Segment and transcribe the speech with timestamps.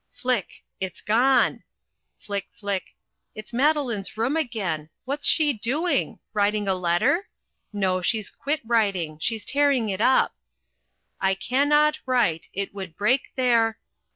[0.13, 0.63] Flick!
[0.79, 1.61] It's gone!
[2.17, 2.95] Flick, flick
[3.35, 6.17] it's Madeline's room again what's she doing?
[6.33, 7.29] writing a letter?
[7.71, 10.33] no, she's quit writing she's tearing it up
[11.19, 12.49] "I CANNOT WRITE.
[12.51, 13.77] IT WOULD BREAK THEIR..."